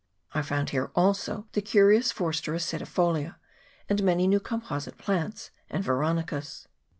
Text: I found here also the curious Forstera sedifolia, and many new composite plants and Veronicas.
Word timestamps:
I 0.33 0.41
found 0.41 0.71
here 0.71 0.89
also 0.95 1.47
the 1.51 1.61
curious 1.61 2.11
Forstera 2.11 2.57
sedifolia, 2.57 3.35
and 3.87 4.01
many 4.01 4.25
new 4.25 4.39
composite 4.39 4.97
plants 4.97 5.51
and 5.69 5.83
Veronicas. 5.83 6.67